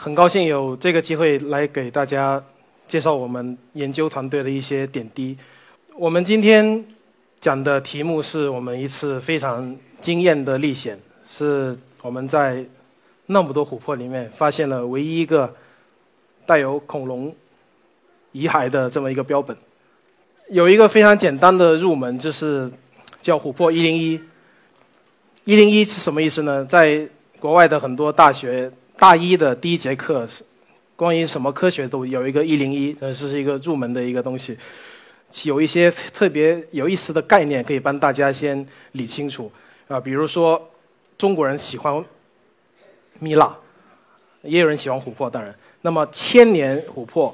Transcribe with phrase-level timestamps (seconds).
[0.00, 2.40] 很高兴有这个机会来给大家
[2.86, 5.36] 介绍我们研究团队的一些点滴。
[5.96, 6.84] 我们今天
[7.40, 10.96] 讲的题目是我们一次非常惊艳的历险，
[11.28, 12.64] 是我们在
[13.26, 15.52] 那么多琥珀里面发现了唯一一个
[16.46, 17.34] 带有恐龙
[18.30, 19.56] 遗骸的这么一个标本。
[20.48, 22.70] 有一个非常简单的入门，就是
[23.20, 24.20] 叫琥珀一零一。
[25.42, 26.64] 一零一是什么意思呢？
[26.64, 27.04] 在
[27.40, 28.70] 国外的很多大学。
[28.98, 30.42] 大一的第一节课是
[30.96, 34.58] 关于什么科学都有一个一零一，这是一个入门的一个东西，
[35.44, 39.50] 有一些特别有意思的概念可以帮大家先理清楚
[39.86, 40.60] 啊，比如说
[41.16, 42.04] 中国人喜欢
[43.20, 43.54] 蜜蜡，
[44.42, 47.32] 也有人喜欢琥珀，当然，那么千年琥珀、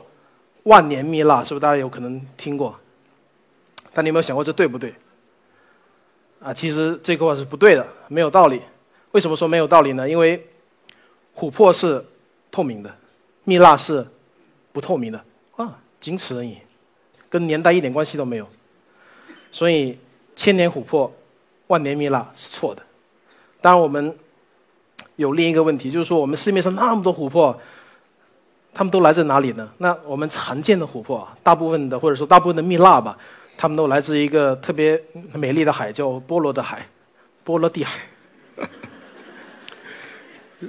[0.65, 2.79] 万年蜜蜡，是不是大家有可能听过？
[3.95, 4.93] 但你有没有想过这对不对？
[6.41, 8.61] 啊，其实这个话是不对的，没有道理。
[9.13, 10.07] 为什么说没有道理呢？
[10.07, 10.47] 因为
[11.37, 12.05] 琥珀是
[12.51, 12.95] 透明的，
[13.45, 14.07] 蜜蜡是
[14.73, 15.25] 不透明的
[15.57, 16.59] 啊，仅此而已，
[17.29, 18.49] 跟年代一点关系都没有。
[19.51, 19.99] 所以
[20.37, 21.13] 千年琥珀，
[21.67, 22.83] 万年蜜蜡是错的。
[23.61, 24.17] 当然，我们
[25.17, 27.59] 有另一个问题，就是说我们市面上那么多琥珀，
[28.73, 29.71] 它们都来自哪里呢？
[29.79, 33.17] 那我们常见的琥珀，大部分的或者说大部分的蜜蜡吧，
[33.57, 35.01] 它们都来自一个特别
[35.33, 36.87] 美丽的海，叫波罗的海，
[37.43, 37.99] 波罗的海。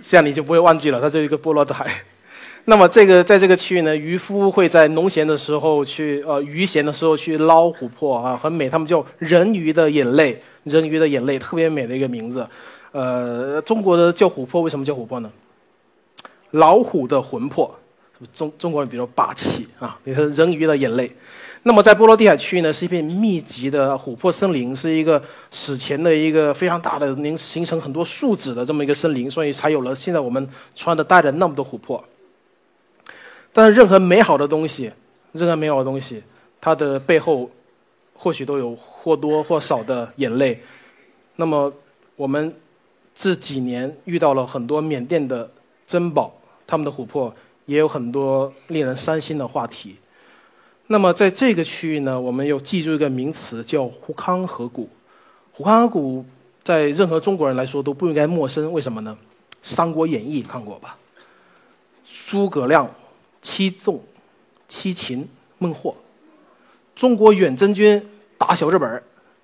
[0.01, 1.85] 这样你就不会忘记了，它就是一个波罗的海。
[2.67, 8.67] 那么这个在这个区域呢，渔夫会在农闲的时候去呃渔闲的时候去捞琥珀啊，很美。
[8.67, 12.47] 他们叫人鱼的眼泪，人鱼的眼泪特别美的一个名字。
[12.91, 15.31] 呃，中国的叫琥珀，为什么叫琥珀呢？
[16.51, 17.77] 老虎的魂魄，
[18.33, 19.99] 中中国人比较霸气啊。
[20.03, 21.11] 你说人鱼的眼泪。
[21.67, 32.03] 那么，在波罗的海区域呢，是一片密集的琥珀森林，是一个史前的一个非常大的能形成很多树脂的这么一个森林，所以才有了现在我们穿的戴的那么多琥珀。
[33.51, 34.91] 但是，任何美好的东西，
[35.31, 36.21] 任何美好的东西，
[36.61, 37.49] 它的背后
[38.13, 40.61] 或许都有或多或少的眼泪。
[41.35, 41.73] 那么，
[42.15, 42.53] 我们
[43.15, 45.49] 这几年遇到了很多缅甸的
[45.87, 46.31] 珍宝，
[46.67, 47.33] 他们的琥珀
[47.65, 49.95] 也有很多令人伤心的话题。
[50.87, 54.87] 那么在这个区域呢，我们又记住一个名词叫胡康河谷。
[55.51, 56.25] 胡康河谷
[56.63, 59.17] 在任何中国人来说都不应该陌生，为什么呢？
[59.61, 60.95] 《三国演义》看过吧？
[62.27, 62.89] 诸葛亮
[63.41, 64.01] 七纵、
[64.67, 65.27] 七擒
[65.57, 65.95] 孟获，
[66.95, 68.01] 中国远征军
[68.37, 69.03] 打小日本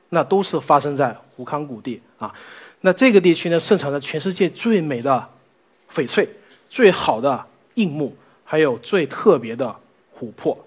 [0.09, 2.33] 那都是发生在胡康谷地啊。
[2.81, 5.27] 那这个地区呢，盛产着全世界最美的
[5.91, 6.27] 翡翠、
[6.69, 7.45] 最好的
[7.81, 9.75] 硬木，还有最特别的
[10.19, 10.57] 琥珀。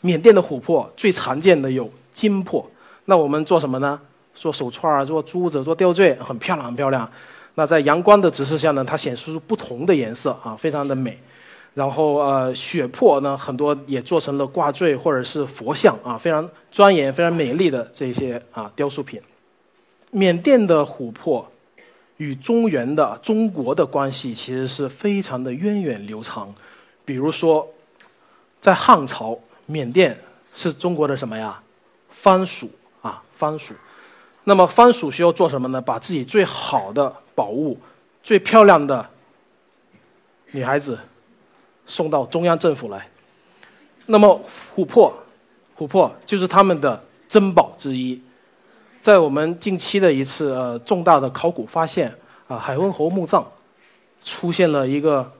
[0.00, 2.64] 缅甸的琥珀最常见的有金珀，
[3.06, 4.00] 那我们做什么呢？
[4.34, 7.08] 做手串啊，做珠子，做吊坠，很漂亮，很漂亮。
[7.54, 11.18] 那在阳光的直射下呢，它显示出不同的颜色啊，非常的美。
[11.74, 19.20] 然后呃，血珀呢，很多也做成了挂坠或者是佛像啊，非常庄严、非常美丽的这些啊雕塑品。
[20.10, 21.46] 缅甸的琥珀
[22.22, 26.54] 与中原的中国的关系其实是非常的源远流长。
[27.04, 27.68] 比如说，
[28.60, 29.38] 在汉朝。
[29.66, 30.18] 缅甸
[30.52, 31.62] 是中国的什么呀？
[32.10, 32.68] 藩属
[33.00, 33.72] 啊，藩属。
[34.44, 35.80] 那么藩属需要做什么呢？
[35.80, 37.78] 把自己最好的宝物、
[38.24, 39.08] 最漂亮的
[40.50, 40.98] 女孩子
[41.86, 43.08] 送到中央政府来。
[44.06, 44.44] 那么
[44.74, 45.14] 琥珀，
[45.78, 48.20] 琥珀就是他们的珍宝之一。
[49.02, 52.10] 在我们近期的一次呃重大的考古发现
[52.48, 53.46] 啊，海昏侯墓葬
[54.24, 55.30] 出现了一个。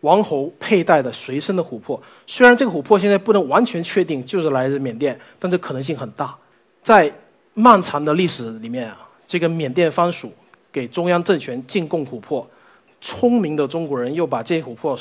[0.00, 6.36] 王侯佩戴的随身的琥珀，虽然这个琥珀现在不能完全确定就是来自缅甸，但这可能性很大。
[6.82, 7.08] 在
[7.54, 10.32] 漫长的历史里面啊，这个缅甸藩属
[10.72, 12.44] 给中央政权进贡琥珀，
[13.00, 14.98] 聪明的中国人又把这些琥珀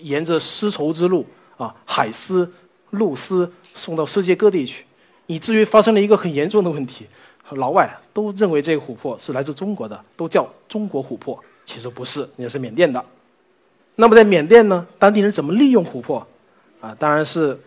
[0.00, 1.24] 沿着丝绸之路
[1.56, 2.52] 啊，海丝、
[2.90, 4.84] 陆丝送到世界各地去，
[5.26, 7.06] 以至于发生了一个很严重的问题：
[7.50, 13.04] 老外都认为这个琥珀是来自中国的，都叫中国琥珀，其实不是，也是缅甸的。
[13.96, 16.26] 那么在缅甸呢，当地人怎么利用琥珀？
[16.80, 17.58] 啊，当然是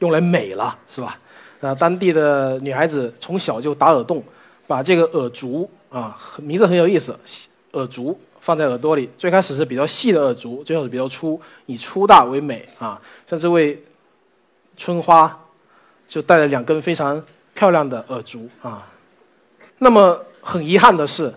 [0.00, 1.18] 用来美了，是吧？
[1.60, 4.22] 啊，当地的女孩子从小就打耳洞，
[4.66, 7.18] 把这个耳烛啊，名字很有意思，
[7.72, 9.08] 耳烛放在耳朵里。
[9.16, 13.00] 最开始是比较细的耳烛，最后是比较粗，以粗大为美啊。
[13.26, 13.82] 像这位
[14.76, 15.38] 春花，
[16.08, 17.22] 就带了两根非常
[17.54, 18.86] 漂亮的耳烛啊。
[19.78, 21.32] 那么很遗憾的是，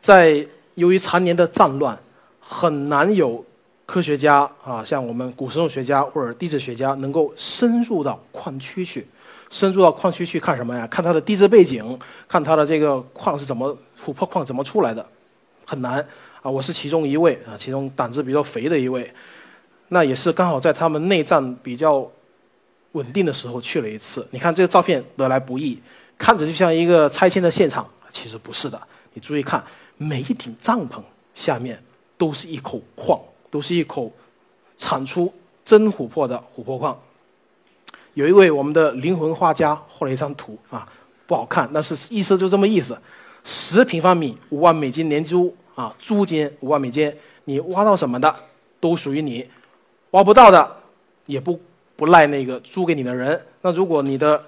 [0.00, 1.98] 在由于常年的战乱，
[2.40, 3.44] 很难有
[3.84, 9.06] 科学家啊，像我们古生物学家或者地质学家，能够深入到矿区去。
[9.48, 10.84] 深入到矿区去看什么呀？
[10.88, 11.96] 看它的地质背景，
[12.26, 15.06] 看它的这个矿是怎么琥珀矿怎么出来的，
[15.64, 16.04] 很难
[16.42, 16.50] 啊！
[16.50, 19.08] 我是其中一位啊，其中胆子比较肥的一位，
[19.90, 22.04] 那也是刚好在他们内战比较
[22.96, 24.26] 稳定的时候去了一次。
[24.30, 25.78] 你看这个照片得来不易，
[26.16, 28.80] 看着就像一个拆迁的现场，其实不是的。
[29.12, 29.62] 你注意看，
[29.98, 31.02] 每一顶帐篷
[31.34, 31.78] 下面
[32.16, 33.20] 都是一口矿，
[33.50, 34.10] 都是一口
[34.78, 35.32] 产出
[35.62, 36.98] 真琥珀的琥珀矿。
[38.14, 40.88] 有一位我们的灵魂画家画了一张图啊，
[41.26, 42.98] 不好看，但是意思就这么意思：
[43.44, 47.14] 十平方米五万美金年租啊，租金五万美金，
[47.44, 48.34] 你挖到什么的
[48.80, 49.46] 都属于你，
[50.12, 50.76] 挖不到的
[51.26, 51.60] 也不
[51.96, 53.40] 不赖那个租给你的人。
[53.62, 54.44] 那如果你的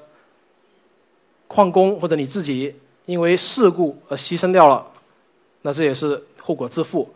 [1.46, 2.74] 矿工或者你自己
[3.06, 4.86] 因为事故而牺牲掉了，
[5.62, 7.08] 那这也是后果自负。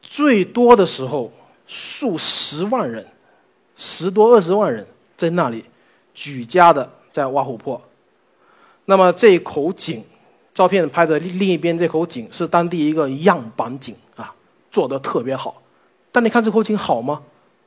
[0.00, 1.32] 最多的时候
[1.66, 3.04] 数十万人，
[3.76, 4.86] 十多二十万人。
[5.16, 5.64] 在那里，
[6.12, 7.80] 举家的在挖琥珀。
[8.84, 10.04] 那么这口井，
[10.52, 14.34] 照片拍的另一边这口井是当地一个样板井啊，
[14.70, 15.62] 做的特别好。
[16.12, 17.22] 但你看这口井好吗？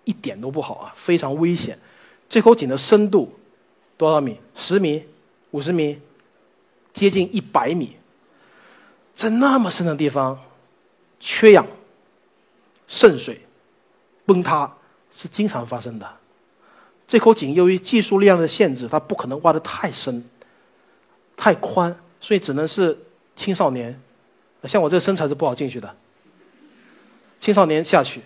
[0.10, 1.78] 一点都不好啊，非常危险。
[2.28, 3.32] 这口井的深度
[3.96, 4.40] 多少米？
[4.56, 5.06] 十米、
[5.52, 6.00] 五十米，
[6.92, 7.96] 接近一百米。
[9.14, 10.40] 在那么深的地方，
[11.20, 11.68] 缺氧、
[12.88, 13.40] 渗水、
[14.26, 14.76] 崩塌
[15.12, 16.18] 是经常发生的。
[17.08, 20.24] 这口井由于技术力量的限制，它不可能挖得太深、
[21.38, 22.98] 太宽，所以只能是
[23.36, 24.00] 青少年，
[24.64, 25.96] 像我这身材是不好进去的。
[27.40, 28.22] 青少年下去，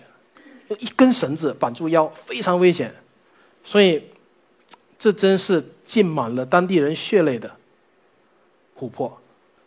[0.68, 2.94] 用一根绳子绑住腰，非常危险。
[3.62, 4.02] 所以，
[4.98, 7.50] 这真是浸满了当地人血泪的
[8.78, 9.12] 琥珀。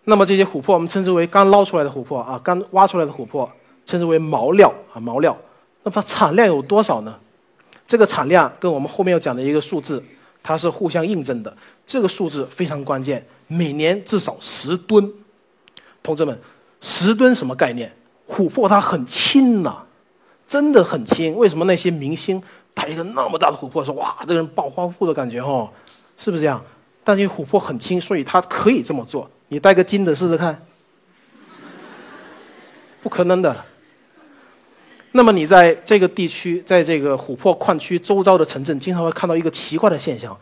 [0.05, 3.49] 那么这些琥珀，我们称之为刚捞出来的琥珀啊，刚挖出来的琥珀，
[3.85, 5.37] 称之为毛料啊，毛料。
[5.83, 7.17] 那它产量有多少呢？
[7.87, 10.03] 这个产量跟我们后面要讲的一个数字，
[10.43, 11.55] 它是互相印证的。
[11.85, 15.11] 这个数字非常关键，每年至少十吨。
[16.03, 16.37] 同志们，
[16.81, 17.91] 十吨什么概念？
[18.27, 19.83] 琥珀它很轻呐，
[20.47, 21.35] 真的很轻。
[21.35, 22.41] 为什么那些明星
[22.73, 25.69] 带一个那么大的琥珀说哇，这个人暴发户的感觉哦，
[26.17, 26.63] 是不是这样？
[27.03, 29.29] 但因为琥珀很轻，所以它可以这么做。
[29.49, 30.61] 你带个金的试试看，
[33.01, 33.55] 不可能的。
[35.13, 40.37] 那么你在这个地区，在这个琥珀矿区周遭的城镇，经常会看到一个奇怪的现象：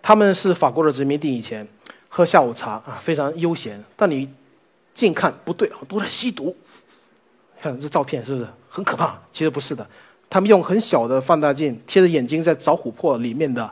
[0.00, 1.68] 他们是法国的殖民地以前，
[2.08, 3.82] 喝下午茶啊，非常悠闲。
[3.94, 4.28] 但你
[4.94, 6.56] 近看不对，都在吸毒。
[7.60, 9.18] 看这照片是不是很可怕？
[9.30, 9.86] 其实不是的，
[10.28, 13.70] 他们用很小的放大镜贴着眼睛在找琥珀里面的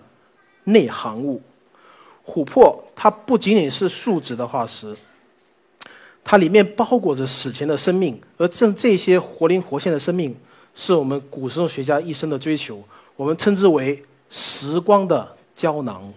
[0.64, 1.40] 内含物。
[2.26, 4.94] 琥珀它不仅仅是树脂的化石。
[6.22, 10.36] 它里面包裹着史前的生命，而正这些活灵活现的生命，
[10.74, 12.82] 是我们古生物学家一生的追求。
[13.16, 15.26] 我们称之为时光的
[15.56, 16.12] 胶囊，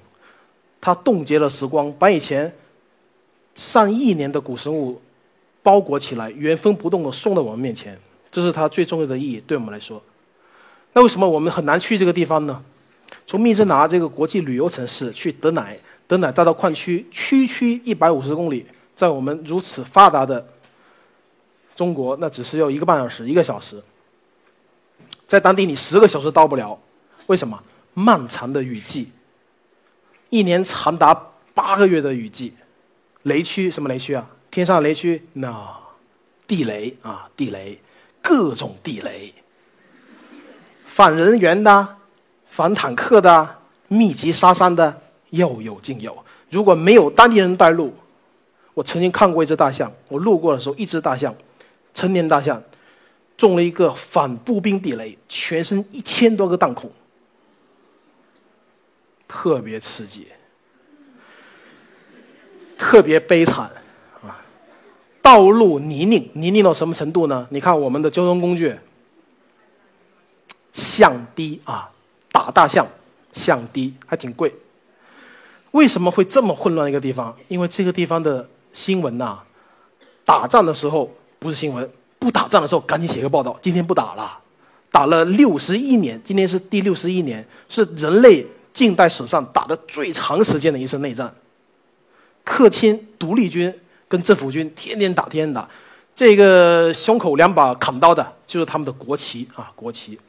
[0.82, 2.54] 它冻结了时光，把以前
[3.56, 5.02] 上亿年的古生物
[5.64, 8.00] 包裹起来，原封不动的送到我们面前。
[8.32, 10.02] 这是它最重要的意义，对我们来说。
[10.94, 12.64] 那为什么我们很难去这个地方呢？
[13.28, 15.78] 从密支那这个国际旅游城市去德乃，
[16.08, 18.66] 德乃再到矿区，区区一百五十公里。
[18.96, 20.46] 在我们如此发达的
[21.76, 23.82] 中国，那只是要一个半小时、一个小时。
[25.28, 26.78] 在当地，你十个小时到不了。
[27.28, 27.62] 为什么？
[27.94, 29.12] 漫长的雨季，
[30.30, 31.14] 一年长达
[31.54, 32.54] 八个月的雨季，
[33.24, 34.26] 雷区什么雷区啊？
[34.52, 35.80] 天上雷区，那
[36.46, 37.80] 地雷啊，地雷，
[38.22, 39.34] 各种地雷，
[40.86, 41.98] 反人员的、
[42.50, 46.16] 反坦克的、密集杀伤的，又有尽有。
[46.50, 47.94] 如果没有当地人带路，
[48.74, 51.34] 我曾经看过一只大象，我路过的时候，一只大象，
[51.94, 52.62] 成年大象，
[53.38, 56.92] 中了一个反步兵地雷，全身一千多个弹孔，
[59.30, 60.28] 特别刺激，
[62.78, 63.72] 特别悲惨！
[65.22, 67.48] 道路泥泞，泥泞到什么程度呢？
[67.52, 68.76] 你看我们的交通工具，
[70.74, 71.90] 象低啊，
[72.32, 72.88] 打大象，
[73.34, 74.54] 象低还挺贵。
[75.72, 77.36] 为什么会这么混乱一个地方？
[77.48, 78.48] 因为这个地方的。
[78.74, 79.38] 新闻呐，
[80.24, 83.60] 打仗的时候不是新闻，不打仗的时候赶紧写个报道。
[83.62, 84.40] 今天不打了，
[84.90, 91.36] 打了六十一年，今天是第六十一年，是人类近代史上打的最长时间的一次内战。
[92.46, 93.78] 克钦独立军
[94.12, 95.70] 跟政府军天天打，天天打。
[96.14, 100.20] 这个胸口两把砍刀的，就是他们的国旗啊，国旗。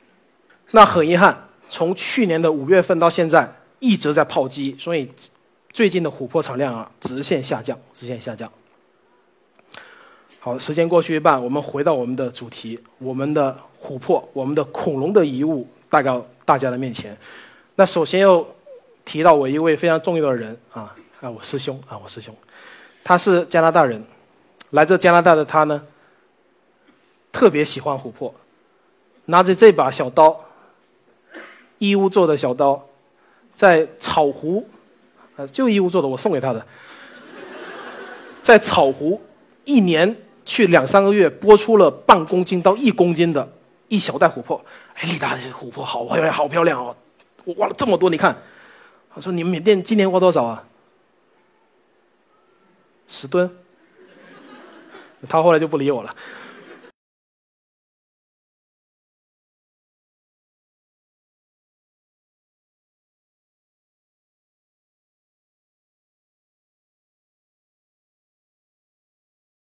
[0.71, 1.37] 那很遗憾，
[1.69, 5.11] 从去年的五月份到现在一直在炮击，所以
[5.73, 8.51] 最近的琥珀产量啊直线下降，直线下降。
[10.39, 17.17] 好，时间过去一半，我们回到我们的主题，我们的琥珀，我们的恐龙的遗物带到大家的面前。
[17.75, 18.47] 那首先要
[19.05, 22.35] 提到我一位非常重要的人啊啊，我师兄啊，我师兄，
[23.04, 24.02] 他是加拿大人，
[24.71, 25.82] 来自加拿大的他呢，
[27.32, 28.35] 特别喜欢琥珀，
[29.25, 30.38] 拿着这把小刀，
[31.78, 32.85] 义乌做的小刀，
[33.54, 34.68] 在草湖，
[35.37, 36.66] 呃，就义乌做的，我送给他的，
[38.42, 39.21] 在草湖
[39.64, 40.16] 一年。
[40.44, 43.49] 去两三个月，播出了半公斤到一公斤的
[43.87, 44.61] 一小袋琥珀。
[44.94, 46.97] 哎，丽达，这琥珀好漂亮，好漂亮哦！
[47.44, 48.37] 我挖了这么多，你看。
[49.14, 50.64] 他说：“你们缅甸今年挖多少啊？”
[53.12, 53.49] 十吨。
[55.28, 56.16] 他后来就不理我了。